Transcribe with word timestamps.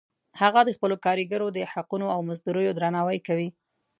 هغه 0.41 0.61
د 0.65 0.69
خپلو 0.77 0.95
کاریګرو 1.05 1.47
د 1.51 1.59
حقونو 1.71 2.05
او 2.15 2.19
مزدوریو 2.29 2.75
درناوی 2.77 3.19
کوي 3.27 3.49